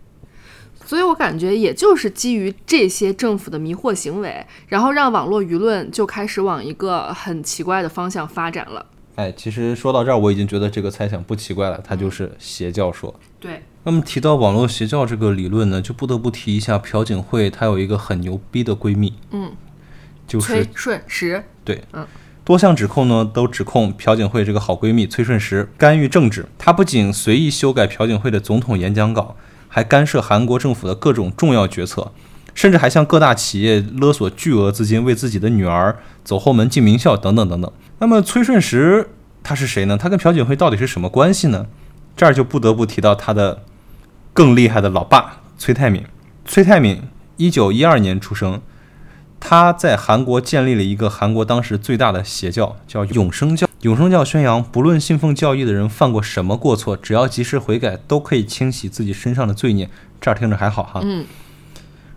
[0.86, 8.86] 所以我感觉，也就是基于这些政府的迷惑行为，然后让网络舆论就开始往一个很奇怪的方向发展了。
[9.16, 13.14] 哎，其实说到这儿，我已经觉得这个猜想不奇怪了，它就是邪教说。
[13.42, 13.62] 对。
[13.84, 19.52] 那么提到网络邪教这个理论呢，就不得不提一下朴槿惠，她有一个很牛逼的闺蜜，嗯，
[20.26, 21.44] 就是崔顺实。
[21.66, 22.08] 对，嗯。
[22.50, 26.48] 多项指控呢，都指控朴槿惠这个好闺蜜崔顺实干预政治。
[26.58, 29.36] 她不仅随意修改朴槿惠的总统演讲稿，
[29.68, 32.12] 还干涉韩国政府的各种重要决策，
[32.56, 37.72] 甚至还向各大企业勒索巨额资金，为自己的女儿走后门进名校等等等等。
[38.00, 39.12] 那么崔顺实
[39.44, 39.96] 他是谁呢？
[39.96, 41.68] 他跟朴槿惠到底是什么关系呢？
[42.18, 43.62] 这儿就不得不提到他的
[44.34, 46.04] 更厉害的老爸崔泰敏。
[46.46, 47.04] 崔泰敏
[47.38, 48.60] 一九一二年出生。
[49.40, 53.68] 他在韩国建立了一个韩国当时最大的邪教，叫永生教。
[53.82, 59.90] 永生教宣扬，不论信奉教义的人犯过什么过错，只要及时悔改，都可以清洗自己身上的罪孽。
[60.20, 61.00] 这儿听着还好哈。
[61.04, 61.26] 嗯。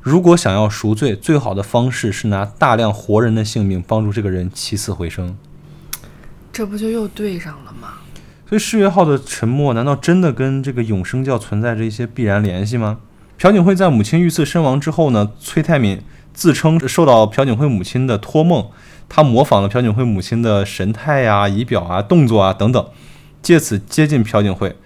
[0.01, 5.37] 如果想要赎罪，最好的方式是拿大量活人的性命帮助这个人起死回生。
[6.53, 8.01] 这不就又对上了吗？
[8.49, 12.99] 所以世越号的沉没，难道真的跟这个永生教存在着一些必然联系吗？
[13.39, 15.31] 朴槿惠在母亲遇刺身亡之后呢？
[15.41, 16.03] 崔泰敏。
[16.33, 18.67] 自称受到朴槿惠母亲的托梦，
[19.09, 22.87] 他模仿了朴槿惠母亲的神态呀、仪表啊、动作啊等等，
[23.43, 24.77] 借此接近朴槿惠。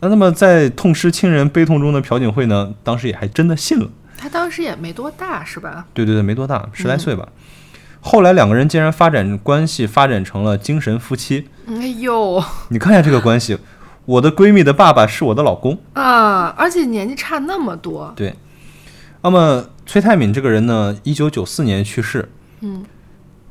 [0.00, 3.88] 那那么在痛失亲人悲痛中的朴槿惠呢，当时也还真的信了。
[4.18, 5.86] 他当时也没多大是吧？
[5.92, 7.28] 对对对，没多大，十来岁吧。
[8.00, 11.48] 后来两个人竟然发展关系，发展成了精神夫妻。
[11.66, 13.58] 哎呦，你看一下这个关系，
[14.04, 18.12] 我的闺蜜的爸爸是我的老公啊，而且年纪差那么多。
[18.14, 18.34] 对，
[19.26, 19.66] 那么。
[19.88, 22.28] 崔泰敏这个人呢，一九九四年去世。
[22.58, 22.84] 嗯，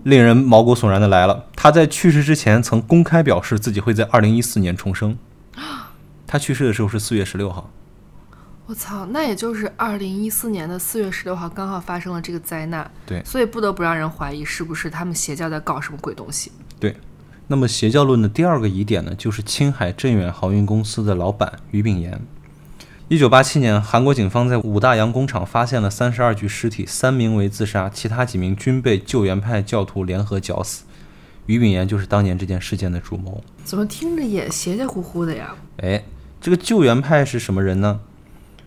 [0.04, 5.18] 令人毛骨悚然的来了，他在去世之前曾公开表示自己会在二零一四年重生。
[6.28, 7.72] 他去世的时候是四月十六号。
[8.66, 12.92] 我操，那也就是二零一四年的四月十六号，刚好发生了这个灾难。
[13.06, 16.52] 对，所以不得不让人怀疑，是不是他们邪教在搞什么鬼东西？
[16.78, 16.98] 对。
[17.48, 22.20] 那么邪教论的第二个疑点呢，就是青海镇远航运公司的老板于炳炎。
[23.08, 30.86] 一九八七年，韩国警方在五大洋工厂发现了三十二具尸体，三名为自杀，其他几名均被救援派教徒联合绞死。
[31.46, 33.44] 于炳炎就是当年这件事件的主谋。
[33.64, 35.54] 怎么听着也邪邪乎乎的呀？
[35.84, 36.04] 哎，
[36.42, 38.00] 这个救援派是什么人呢？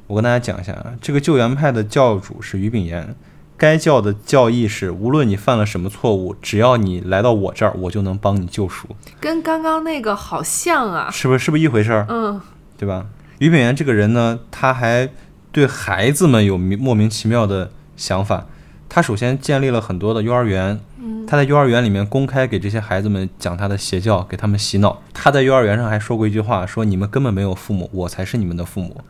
[0.07, 3.16] 我跟大家讲一下啊，这个救援派的教主是于炳炎。
[3.57, 8.87] 该教的教义是，无论你犯了什么错误，只要你来到我这儿，我就能帮你救赎。
[9.18, 11.46] 跟刚刚那个好像啊，是不是？
[11.46, 12.07] 是不是一回事儿？
[12.09, 12.40] 嗯，
[12.77, 13.05] 对吧？
[13.38, 15.09] 于炳炎这个人呢，他还
[15.53, 18.46] 对孩子们有莫名其妙的想法。
[18.88, 20.81] 他首先建立了很多的幼儿园，
[21.27, 25.03] 他在幼儿园里面公开给这些孩子们讲他的邪教，给他们洗脑。
[25.12, 29.03] 他在幼儿园上还说过一句话，说你们根本没有父母，我才是你们的父母。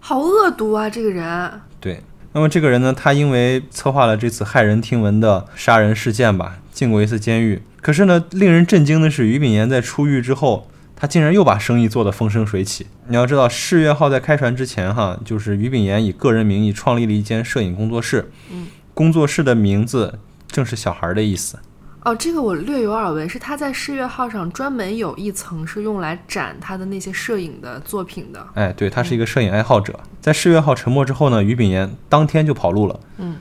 [0.00, 1.50] 好恶毒啊，这个人。
[1.80, 2.02] 对。
[2.32, 7.62] 那么这个人呢，他因为策划了这次骇人听闻的杀人事件吧，进过一次监狱。
[7.80, 10.68] 可是呢，令人震惊的是，于炳炎在出狱之后，
[11.00, 12.88] 他竟然又把生意做得风生水起。
[13.06, 21.56] 你要知道，世越号在开船之前，哈，就是于炳炎以个人名义创立了一间摄影工作室，嗯，工作室的名字正是小孩的意思。
[22.04, 28.44] 哦，这个我略有耳闻，是他在世越号上专门有一层是用来展他的那些摄影的作品的。
[28.54, 29.98] 哎，对他是一个摄影爱好者。
[30.20, 32.98] 在世越号沉没之后呢，于炳炎当天就跑路了。
[33.18, 33.36] 嗯，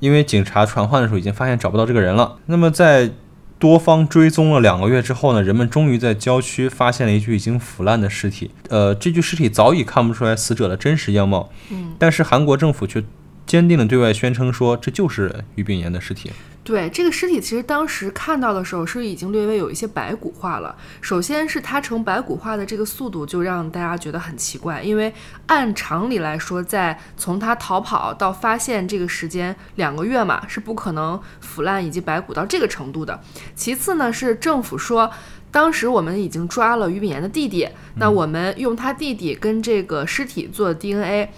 [0.00, 2.36] 因为警察传唤的时候已经发现找不到这个人了。
[2.46, 3.10] 那么在
[3.58, 8.50] 多方追踪了两个月之后呢，人们终于在郊区发现了一具已经腐烂的尸体。
[8.68, 11.50] 呃，这具尸体早已看不出来死者的真实样貌。
[11.70, 13.02] 嗯，但是韩国政府却
[13.48, 16.30] 坚定地对外宣称说，这就是于炳炎的尸体。
[16.62, 20.76] 对这个尸体，其实当时看到的时候是已经略微有一些白骨化了。
[21.00, 25.10] 首先是它成白骨化的这个速度就让大家觉得很奇怪，因为
[25.46, 33.18] 按常理来说，在从他逃跑到发现这个时间两个月嘛，是不可能腐烂以及白骨到这个程度的。
[33.54, 35.10] 其次呢，是政府说。
[35.50, 41.30] 当时我们已经抓了于炳炎的弟弟，那我们用他弟弟跟这个尸体做 DNA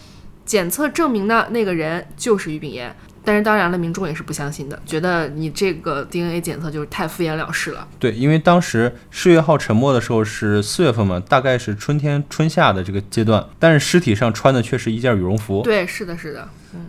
[0.51, 2.93] 检测，证明的那个人就是于炳炎。
[3.25, 7.87] 但是当然了，民众也是不相信的，觉得你这个 DNA 检测就是太敷衍了事了。
[8.01, 15.63] 对，因为当时世越号沉没的时候是四月份嘛，大概是春天春夏的这个阶段，但是尸体上穿的却是一件羽绒服。
[15.63, 16.81] 对，是的，是的，嗯，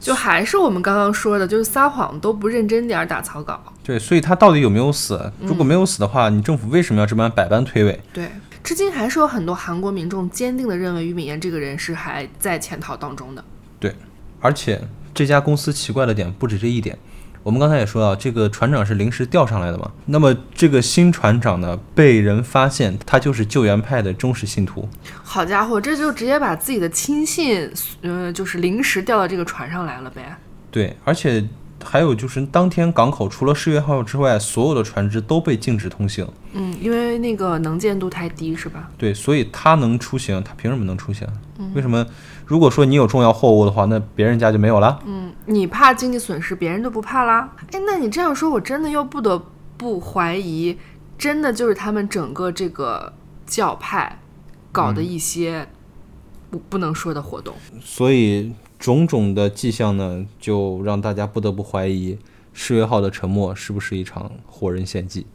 [0.00, 3.62] 就还是我们刚刚说的，就是撒谎都不认真点儿打草稿。
[3.84, 5.30] 对，所以他到底有没有死？
[5.40, 7.96] 如果没有死的话，你政府为什么要这般百般推诿？
[8.12, 8.30] 对，
[8.66, 13.44] 至今还是有很多韩国民众坚定地认为俞敏炎这个人是还在潜逃当中的。
[13.78, 13.94] 对，
[14.40, 14.82] 而且
[15.14, 16.98] 这家公司奇怪的点不止这一点。
[17.44, 19.92] 我们刚才也说到，这个船长是临时调上来的嘛。
[20.06, 24.88] 那么这个新船长呢，被人发现他就是救援派的忠实信徒。
[25.22, 30.36] 好家伙，这就直接把自己的亲信，呃，就是临时调到这个船上来了呗。
[30.72, 31.46] 对，而且
[31.86, 36.26] 还有就是当天港口除了世越号之外，所有的船只都被禁止通行。
[36.52, 38.90] 嗯，因为那个能见度太低，是吧？
[38.98, 41.26] 对，所以他能出行，他凭什么能出行？
[41.74, 42.04] 为什么？
[42.44, 44.98] 如果说你有重要货物的话，那别人家就没有了。
[45.06, 47.52] 嗯，你怕经济损失，别人就不怕啦。
[47.72, 49.40] 哎，那你这样说，我真的又不得
[49.76, 50.76] 不怀疑，
[51.16, 53.12] 真的就是他们整个这个
[53.46, 54.18] 教派
[54.72, 55.66] 搞的一些
[56.50, 57.54] 不不能说的活动。
[57.80, 62.18] 所以种种的迹象呢，就让大家不得不怀疑
[62.52, 65.26] 世越号的沉没是不是一场活人献祭。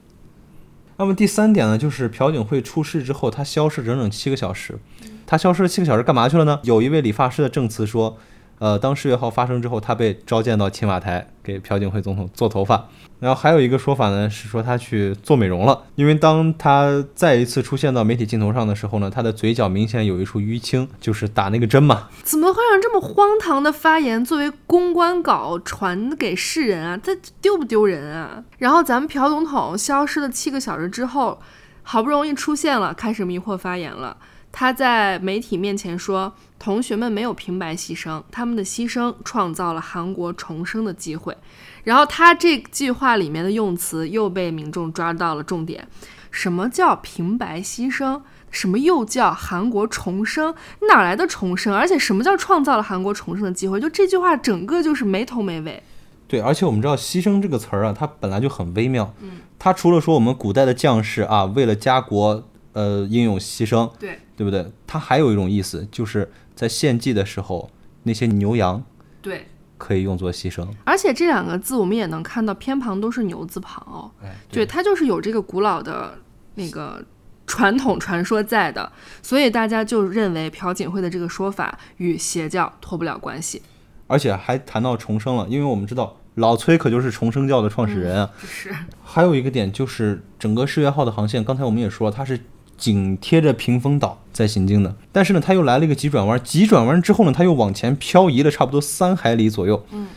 [0.98, 4.78] 那么第三点呢，就是朴槿惠出事之后，她消失整整七个小时。
[5.26, 6.60] 她消失了七个小时干嘛去了呢？
[6.64, 8.18] 有一位理发师的证词说，
[8.62, 12.88] 呃，当世越号发生之后，他被召见到青瓦台给朴槿惠总统做头发。
[13.20, 22.10] 然后还有一个说法呢，是说他去做美容了，因为当他再一次出现到媒体镜头上的时候呢，他的嘴角明显有一处淤青，就是打那个针嘛。
[22.22, 26.96] 怎么会让这么荒唐的发言作为公关稿传给世人啊？
[26.96, 28.44] 这丢不丢人啊？
[28.60, 31.42] 然后咱们朴总统消失了七个小时之后，
[31.82, 34.18] 好不容易出现了，开始迷惑发言了。
[34.52, 41.36] 他在媒体面前说：“同学们没有平白牺牲，他们的牺牲创造了韩国重生的机会。”
[41.84, 45.88] 然后他这句话里面的用词又被民众抓到了重点。
[46.30, 48.22] 什么叫平白牺牲？
[48.50, 50.54] 什么又叫韩国重生？
[50.90, 51.74] 哪来的重生？
[51.74, 53.80] 而且什么叫创造了韩国重生的机会？
[53.80, 55.82] 就这句话整个就是没头没尾。
[56.28, 59.14] 对，而且我们知道“牺牲”这个词儿啊，它本来就很微妙。
[59.22, 64.72] 嗯，它除了说我们古代的将士啊，为了家国，呃，英勇牺牲，对，对不对？
[64.86, 67.70] 它还有一种意思，就是在献祭的时候，
[68.04, 68.84] 那些牛羊
[69.22, 69.48] 对。
[69.78, 70.68] 可以用作牺牲。
[70.84, 74.12] 而且这两个字我们也能看到偏旁都是牛字旁哦。
[74.24, 76.20] 哎，对，它就是有这个古老的
[76.54, 77.04] 那个
[77.48, 78.92] 传统传说在的，
[79.24, 83.64] 所以大家就认为朴槿惠的这个说法与邪教脱不了关系。
[84.06, 88.30] 而且还谈到重生了，因为我们知道老崔可就是重生教的创始人啊。
[88.46, 88.72] 是。
[89.04, 92.40] 还有一个点就是整个世越号的航线，刚才我们也说了，它是
[92.82, 99.86] 紧贴着屏风岛在行进的，但是呢，它又来了一个急转弯，急转弯之后呢，它又往前漂移了差不多三海里左右。
[99.92, 100.08] 嗯。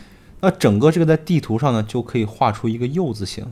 [0.41, 3.45] 那整个这个在地图上呢，就可以画出一个 U 字形。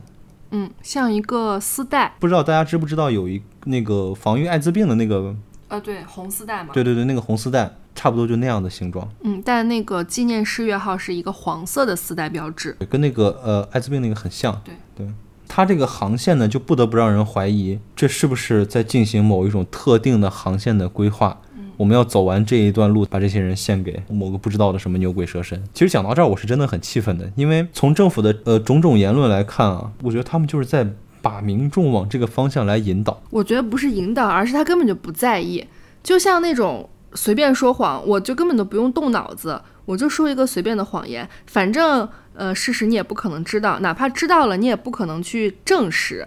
[0.50, 2.14] 嗯，像一个丝带。
[2.18, 5.34] 不知道大家知不知道有一那个防御艾滋病的那个？
[5.68, 6.70] 呃，对，红丝带嘛。
[6.72, 9.08] 对对对，那个红丝带差不多就那样的形状。
[9.22, 14.60] 嗯，但那个纪念世越号是一个黄色的丝带标志，跟那个呃艾滋病那个很像。
[14.64, 15.08] 对对。
[15.56, 21.40] 它这个航线呢，就不得不让人怀疑，这是不是在进行某一种特定的航线的规划？
[21.76, 25.62] 我们要走完这一段路，把这些人献给某个不知道的什么牛鬼蛇神。
[25.72, 30.84] 其实讲到这儿，我是真的很气愤的，因为从政府的呃种种言论来看啊，我觉得他们就是在
[31.22, 33.22] 把民众往这个方向来引导。
[33.30, 35.64] 我觉得不是引导，而是他根本就不在意，
[36.02, 39.62] 就像那种随便说谎，我就根本都不用动脑子。
[39.86, 46.26] 我就说一个随便的谎言，反正呃事实你也不可能知道，哪怕知道了你也不可能去证实，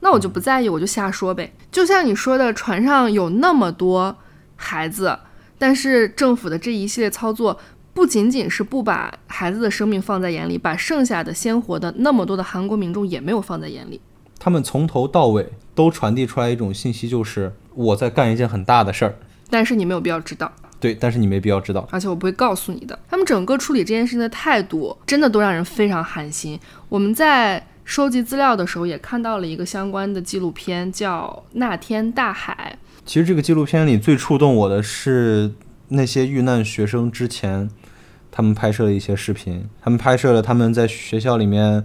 [0.00, 1.52] 那我就不在意，我就瞎说呗。
[1.70, 4.16] 就像你说的，船上有那么多
[4.56, 5.18] 孩子，
[5.58, 7.58] 但是政府的这一系列操作。
[7.94, 14.00] 不仅仅是不把孩子的生命放在眼里，把剩下的鲜活的那么多的韩国民众也没有放在眼里。
[14.38, 19.16] 他们从头到尾都传递出来一种信息，就是我在干一件很大的事儿，
[19.50, 20.52] 但是你没有必要知道。
[20.80, 22.98] 对，但是你没必要知道，而且我不会告诉你的。
[23.08, 26.58] 他们整个处理这件事情的态度，真的都让人非常寒心。
[26.88, 32.76] 我们在收集资料的时候，也看到了一个相关的纪录片，叫《那天大海》。
[33.04, 35.52] 其实这个纪录片里最触动我的是
[35.88, 37.68] 那些遇难学生之前。
[38.30, 41.84] 他们拍摄了一些视频，他们拍摄了他们在学校里面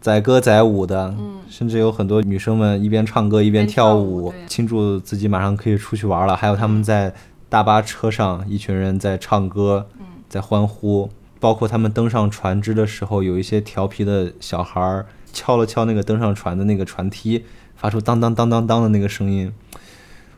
[0.00, 1.14] 载歌载舞的，
[1.48, 6.34] 甚至有很多女生们一边唱歌一边跳舞，庆祝自己马上可以出去玩了。
[6.34, 7.14] 还有他们在
[7.52, 9.86] 大巴车上，一群人在唱歌，
[10.26, 11.10] 在欢呼。
[11.38, 17.44] 包括他们登上船只的时候，有一些调皮的小孩敲了敲那个登上船的那个船梯，
[17.76, 19.52] 发出当当当当当的那个声音。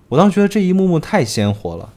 [0.08, 1.92] 我当时觉得这一幕幕太鲜活了。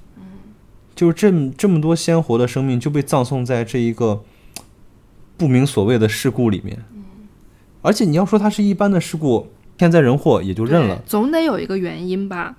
[0.93, 4.23] 就是这这么多鲜活的生命就被葬送在这一个
[5.35, 6.85] 不明所谓的事故里面，
[7.81, 9.47] 而且你要说它是一般的事故，
[9.79, 12.55] 天灾人祸也就认了，总得有一个原因吧？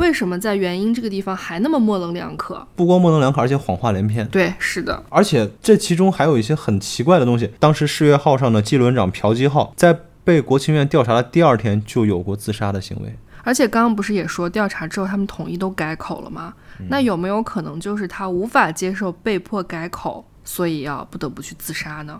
[0.00, 2.66] 为什么在原因这个地方还那么模棱两可？
[2.74, 4.26] 不光模棱两可，而且谎话连篇。
[4.28, 7.52] 对，是的，而且这其中还有一些很奇怪的东西。
[7.58, 13.14] 当时世越号上的机轮长朴基浩在被国情院调查的第二天就有过自杀的行为。
[13.42, 16.54] 而且刚刚不是也说调查之后他们统一都改口了吗？
[16.88, 22.18] 那有没有可能就是他无法接受被迫改口，所以要不得不去自杀呢？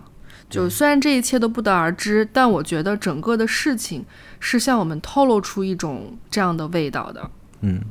[0.49, 4.05] 就虽然这一切都不得而知，但我觉得整个的事情
[4.39, 7.29] 是向我们透露出一种这样的味道的。
[7.61, 7.81] 嗯，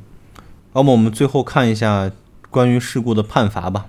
[0.73, 2.11] 那么我们最后看一下
[2.49, 3.87] 关于事故的判罚吧。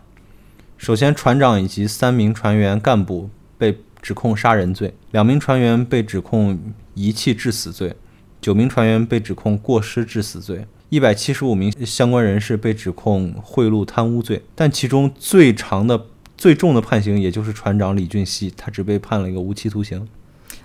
[0.78, 6.58] 首先，船长以及三名船员干部被指控杀人罪，两名船员被指控
[6.94, 7.94] 遗弃致死罪。
[8.40, 16.06] 九名船员被指控过失致死罪，一百七十五名相关人士被指控贿赂贪污罪，但其中最长的、
[16.36, 20.08] 最重的判刑，也就是船长李俊熙，他只被判了一个无期徒刑。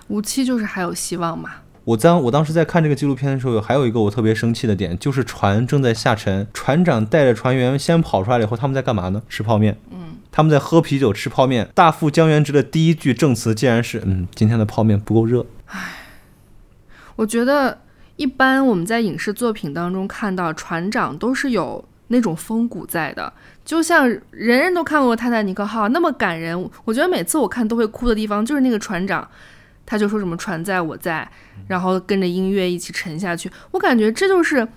[0.08, 1.50] 无期就是还有希望嘛？
[1.88, 9.22] 我当我当时在看这个纪录片的时候，还有一个我特别生气的点，就是船正在下沉，船长带着船员先跑出来了以后，他们在干嘛呢？
[9.26, 9.74] 吃泡面。
[9.90, 11.66] 嗯，他们在喝啤酒、吃泡面。
[11.74, 15.80] 大副江元直的第一句证词竟然是：“嗯，今天的泡面不够热。”唉。
[17.16, 17.78] 我觉得
[18.16, 23.32] 一般我们在影视作品当中看到船长都是有那种风骨在的，
[23.64, 26.70] 就像人人都看过《泰坦尼克号》那么感人。
[26.84, 29.26] 我觉得每次我看都会哭的地方就是那个船长，
[29.90, 31.26] 他就说什么“船在我在”，
[31.66, 33.50] 然后跟着音乐一起沉下去。
[33.70, 34.68] 我感觉这就是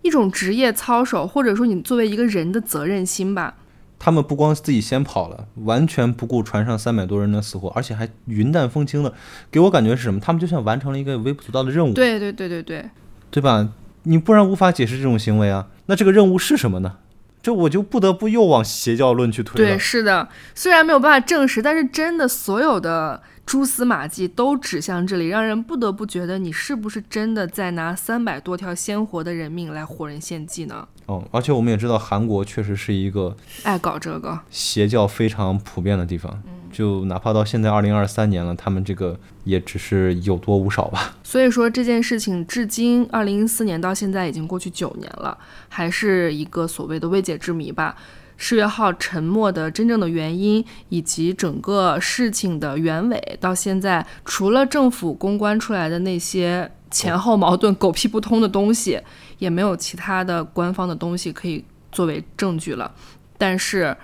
[0.00, 3.56] 一种职业操守，或者说你作为一个人的责任心吧。
[3.98, 9.12] 他们不光自己先跑了，完全不顾船上三百多人的死活，而且还云淡风轻的，
[9.50, 10.18] 给我感觉是什么？
[10.18, 11.92] 他们就像完成了一个微不足道的任务。
[11.92, 12.88] 对对对对对，
[13.30, 13.68] 对吧？
[14.04, 15.66] 你不然无法解释这种行为啊。
[15.86, 16.96] 那这个任务是什么呢？
[17.48, 19.70] 这我就不得不又往邪教论去推了。
[19.70, 23.22] 对，是的，虽然没有办法证实，但是真的所有的。
[23.48, 30.86] 蛛丝马迹都指向这里，让人不得不觉得你是不是真的在拿三百多条鲜活的人命来活人献祭呢？
[31.06, 36.42] 哦，而且我们也知道，韩国确实是一个爱搞这个邪教非常普遍的地方。
[36.44, 41.16] 嗯，就哪怕到现在二零二三年了，他们这个也只是有多无少吧。
[41.22, 45.36] 所以说这件事情至今二零一四年到现在已经过去九年了，
[45.68, 47.96] 还是一个所谓的未解之谜吧。
[48.40, 59.00] 世越号沉没的真正的原因，以及整个事情的原委，到现在除了政府公关出来的那些前后矛盾、狗屁不通的东西，
[59.38, 62.94] 也没有其他的官方的东西可以作为证据了。
[63.36, 63.96] 但是，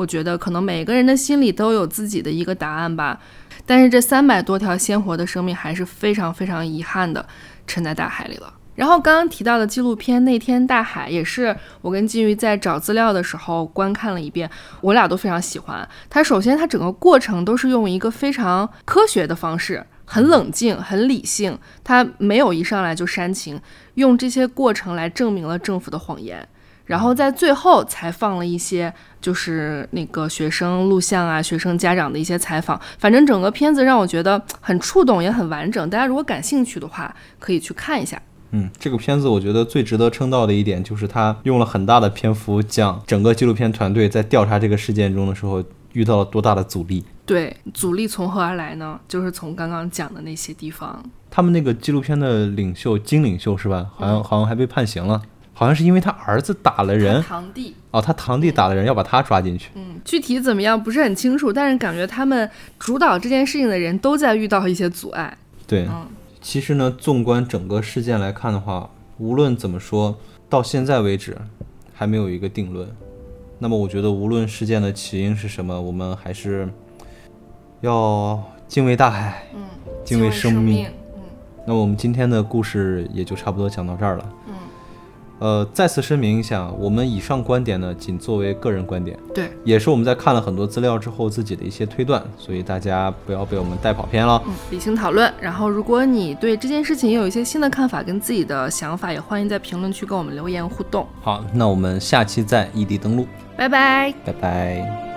[0.00, 3.20] 我觉得可能每个人的心里都有自己的一个答案吧。
[3.66, 7.24] 但是这三百多条鲜活的生命还是非常非常遗憾的
[7.66, 8.54] 沉在大海里了。
[8.76, 15.86] 然后刚刚提到的纪录片《那天大海》也是我跟金鱼在找资料的时候观看了一遍，我俩都非常喜欢。
[16.08, 23.60] 它首先它整个过程都是用一个非常科学的方式，很冷静、很理性，它没有一上来就煽情，
[23.94, 26.48] 用这些过程来证明了政府的谎言。
[26.90, 32.80] 然后在最后才放了一些就是那个学生录像啊、学生家长的一些采访。
[32.98, 35.88] 反正整个片子让我觉得很触动，也很完整。
[35.88, 38.20] 大家如果感兴趣的话，可以去看一下。
[38.50, 45.62] 嗯，这个片子我觉得最值得称道的一点就是他用了很大的篇幅讲整个纪录片团队在调查这个事件中的时候
[45.92, 47.04] 遇到了多大的阻力。
[47.24, 48.98] 对，阻力从何而来呢？
[49.06, 51.00] 就是从刚刚讲的那些地方。
[51.30, 53.86] 他们那个纪录片的领袖金领袖是吧？
[53.94, 55.22] 好像好像还被判刑了。
[55.60, 57.74] 好像是因为他儿子打了人堂弟。
[57.90, 59.68] 哦，他堂弟打了人，要把他抓进去。
[59.74, 65.36] 嗯，具体怎么样不是很清楚，但是感觉他们主导这件事情的人都在遇到一些阻碍。
[65.66, 66.06] 对，嗯
[66.40, 68.88] 其实呢，纵观整个事件来看的话，
[69.18, 70.16] 无论怎么说，
[70.48, 71.36] 到现在为止
[71.92, 72.88] 还没有一个定论。
[73.58, 76.66] 那么，我觉得无论事件的起因是什么，我们还是
[77.82, 79.60] 要敬畏大海，嗯，
[80.02, 80.86] 敬畏生命。
[80.86, 80.94] 嗯
[81.66, 84.32] 那么我们今天的故事也就差不多讲到这儿了。
[84.48, 84.54] 嗯，
[85.40, 94.40] 呃，再次声明一下，我们以上观点呢，仅作为个人观点，对，也是我们在看了很多资料之后自己的一些推断，所以大家不要被我们带跑偏了。
[94.46, 95.32] 嗯，理性讨论。
[95.40, 101.06] 然后，如果你对这件事情有一些新的看法跟自己的想法，也欢迎在评论区跟我们留言互动。
[101.22, 103.26] 好，那我们下期再异地登录，
[103.56, 104.12] 拜拜。
[104.24, 105.09] 拜拜。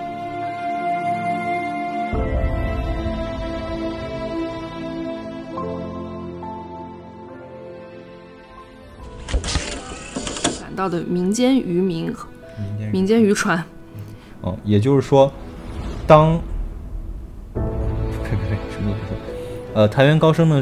[10.74, 12.12] 谈到的民间渔民、
[12.92, 13.64] 民间渔船，
[14.40, 15.32] 哦，也就是说，
[16.04, 16.40] 当，
[17.54, 19.16] 呸呸呸，什么都不说。
[19.74, 20.60] 呃，潭源高升呢，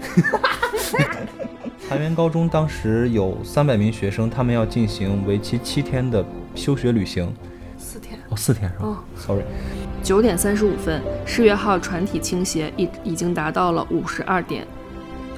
[1.90, 6.24] 潭源高中当时有三百名学生，他们要进行为期七天的
[6.54, 7.30] 休学旅行。
[7.76, 8.18] 四天。
[8.30, 9.44] 哦，四天是吧、哦 s o r r y
[10.02, 14.66] 九点三十五分，世越号船体倾斜已已经达到了五十二点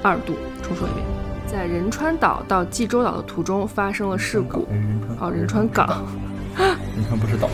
[0.00, 0.34] 二度。
[0.62, 1.04] 重说一遍，
[1.52, 4.66] 在仁川岛到济州岛的途中发生了事故。
[5.20, 6.02] 哦，仁川港。
[6.56, 7.46] 仁川不是岛。